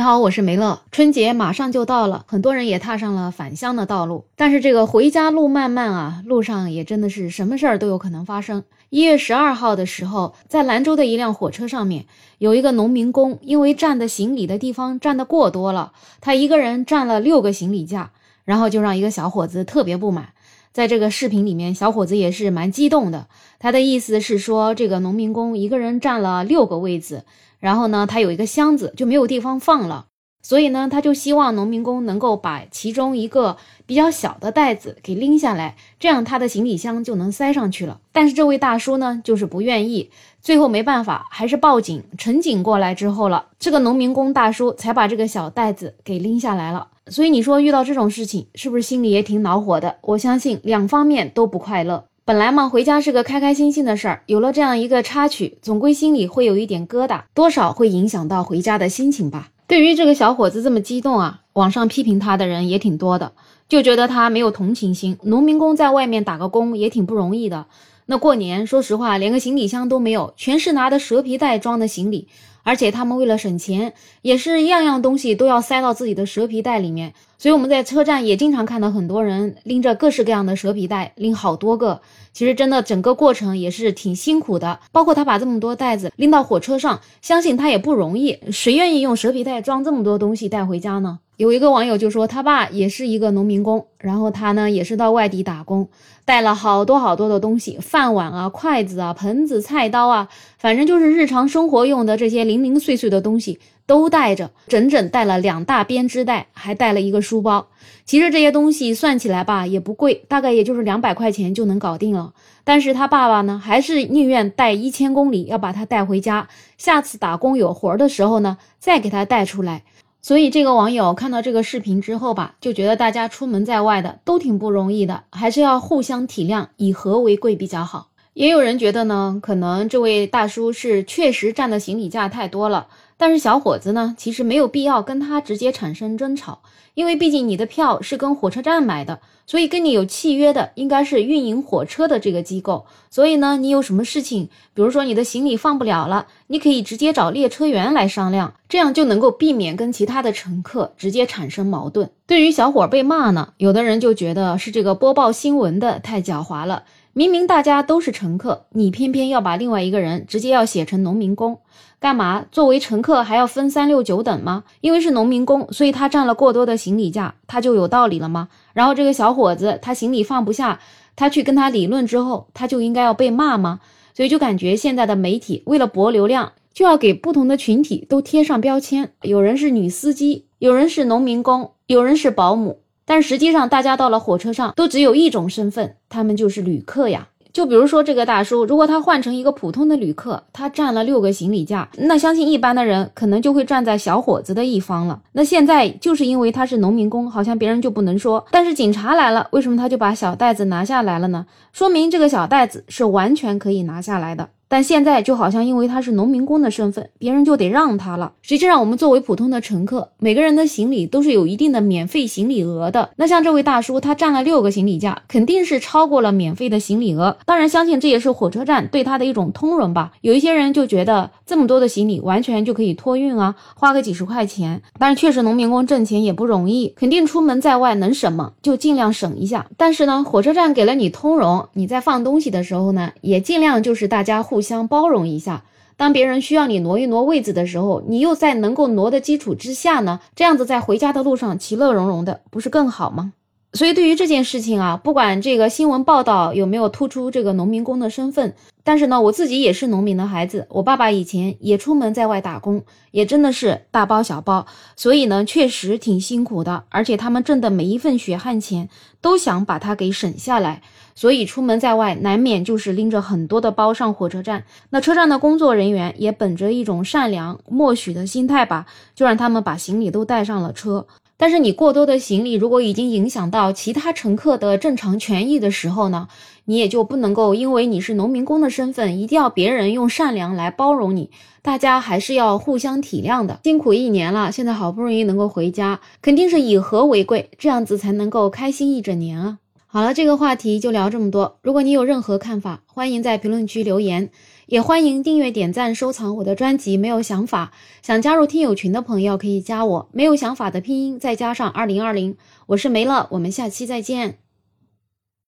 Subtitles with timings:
[0.00, 0.80] 你好，我是梅乐。
[0.90, 4.24] 春节马上就到了，很多人也踏上了返乡的道路。
[4.34, 8.64] 但是这个回家路漫漫啊，路上也真的是什么事儿都有可能发生。
[8.88, 12.06] 一月十二号的时候，在兰州的一辆火车上面，
[12.38, 18.10] 有一个农民工，因为占的行李的地方占的过多了，他一个人占了六个行李架，
[18.46, 20.30] 然后就让一个小伙子特别不满。
[20.72, 23.26] 在这个视频里面，小伙子也是蛮激动的，
[23.58, 27.24] 他的意思是说，这个农民工一个人占了六个位子。
[27.58, 30.06] 然后呢，他有一个箱子就没有地方放了，
[30.42, 38.00] 所以呢，他就希望农民工能够把其中一个比较小的袋子给拎下来，这样他的行李箱就能塞上去了。
[38.12, 42.02] 但是这位大叔呢，就是不愿意，最后没办法，还是报警。
[42.16, 46.88] 乘警过来之后了，这个农民工大叔才把这个小袋子给拎下来了。
[47.08, 49.96] 所以你说遇到这种事情，是不是心里也挺恼火的？
[50.02, 52.04] 我相信两方面都不快乐。
[52.24, 59.48] 本来嘛，回家是个开开心心的事儿，有了这样一个插曲，总归心里会有一点疙瘩，多少会影响到回家的心情吧。
[59.70, 63.30] 对于这个小伙子这么激动啊，网上批评他的人也挺多的，
[63.68, 65.16] 就觉得他没有同情心。
[65.22, 67.66] 农民工在外面打个工也挺不容易的，
[68.06, 72.26] 那过年说实话连个行李箱都没有，全是拿的蛇皮袋装的行李。
[72.62, 77.14] 而且他们为了省钱，也是样样东西都要塞到自己的蛇皮袋里面。
[77.38, 82.02] 所以我们在车站也经常看到很多人拎着各式各样的蛇皮袋，拎好多个。
[82.32, 84.78] 其实真的整个过程也是挺辛苦的。
[84.92, 88.38] 包括他把这么多袋子拎到火车上，相信他也不容易。
[88.52, 91.20] 谁愿意用蛇皮袋装这么多东西带回家呢？
[91.40, 95.88] 有一个网友就说，他爸也是一个农民工，然后他呢也是到外地打工，
[96.26, 107.68] 带了好多好多的东西，饭碗啊、筷子啊、盆子、菜刀啊，反正就是日常生活用的这些零零碎碎的东西都带着，整整带了两大编织袋，还带了一个书包。
[108.04, 112.34] 其实这些东西算起来吧也不贵，大概也就是两百块钱就能搞定了。
[112.64, 119.84] 但是他爸爸呢，还是宁愿带一千公里，要把他带回家，下次打工有活的时候呢，再给他带出来。
[120.22, 128.08] 所以这个网友看到这个视频之后吧，就觉得大家出门在外的都挺不容易的，还是要互相体谅，以和为贵比较好。
[128.34, 132.86] 也有人觉得呢，可能这位大叔是确实占的行李架太多了。
[133.20, 136.62] 但是小伙子呢，其实没有必要跟他直接产生争吵，
[136.94, 142.86] 因为毕竟你的票是跟火车站买的，所以跟你有契约的应该是运营火车的这个机构。
[143.10, 152.10] 所以呢，你有什么事情，比如说你的行李放不了了，你可以直接找列车员来商量，这样就能够避免跟其他的乘客直接产生矛盾。
[152.26, 156.84] 对于小伙被骂呢，有的人就觉得是这个播报新闻的太狡猾了。
[157.20, 161.58] 明明大家都是乘客，你偏偏要把另外一个人直接要写成农民工，
[161.98, 162.46] 干嘛？
[162.50, 164.64] 作为乘客还要分三六九等吗？
[164.80, 168.48] 因为是农民工，所以他占了过多的行李架，他就有道理了吗？
[168.72, 170.80] 然后这个小伙子他行李放不下，
[171.14, 173.80] 他去跟他理论之后，他就应该要被骂吗？
[174.14, 182.78] 所以就感觉现在的媒体为了博流量，就要给不同的群体都贴上标签，有人是女司机，有人是农民工，有人是保姆。
[183.10, 187.26] 但实际上，大家到了火车上都只有一种身份，他们就是旅客呀。
[187.52, 195.20] 就比如说这个大叔，如果他换成一个普通的旅客，他占了六个行李架，那相信一般的人可能就会站在小伙子的一方了。
[195.32, 198.46] 那现在就是因为他是农民工，好像别人就不能说。
[198.52, 201.46] 但是警察来了，为什么他就把小袋子拿下来了呢？
[201.72, 204.50] 说明这个小袋子是完全可以拿下来的。
[204.70, 208.34] 但现在就好像因为他是农民工的身份，别人就得让他了。
[208.40, 213.10] 实际上，我们作为普通的乘客，每个人的行李都是有一定的免费行李额的。
[213.16, 217.36] 那像这位大叔，他占了六个行李架，肯定是超过了免费的行李额。
[217.44, 220.12] 当然，相信这也是火车站对他的一种通融吧。
[220.20, 224.82] 有一些人就觉得这么多的行李完全就可以托运啊，花个几十块钱。
[225.00, 228.52] 但是确实，农民工挣钱也不容易，肯定出门在外能省吗？
[228.62, 229.66] 就尽量省一下。
[229.76, 234.60] 但是呢，火车站给了你通融，你在放东西的时候呢，也尽量就是大家互。
[234.60, 235.64] 互相包容一下，
[235.96, 243.32] 当别人需要你挪一挪位子的时候，你又在能够挪的基础之下呢，这样子在回家的路上其乐融融的，不是更好吗？
[243.72, 252.82] 所以对于这件事情啊，不管这个新闻报道有没有突出这个农民工的身份，但是呢，我自己也是农民的孩子，我爸爸以前也出门在外打工，
[253.12, 254.66] 也真的是大包小包，
[254.96, 258.88] 所以呢，确实挺辛苦的，而且他们挣的每一份血汗钱
[259.20, 260.82] 都想把它给省下来。
[261.14, 264.64] 所以出门在外，难免就是拎着很多的包上火车站。
[264.88, 271.06] 那车站的工作人员也本着一种善良默许的心态吧，就让他们把行李都带上了车。
[271.40, 276.28] 但是你过多的行李，如果已经影响到其他乘客的正常权益的时候呢，
[276.66, 281.30] 你也就不能够因为你是农民工的身份，一定要别人用善良来包容你。
[281.62, 283.58] 大家还是要互相体谅的。
[283.64, 289.56] 辛苦一年了，现在好不容易能够回家，肯定是以和为贵，这样子才能够开心一整年啊。
[289.92, 291.58] 好了，这个话题就聊这么多。
[291.62, 294.30] 如果你有任何看法，欢迎在评论区留言，
[294.66, 296.96] 也欢迎订阅、点赞、收藏我的专辑。
[296.96, 300.08] 没有想法，想加入听友群的朋友可以加我。
[300.12, 304.38] 没有想法的拼音再加上二零二零，我是梅乐，我们下期再见。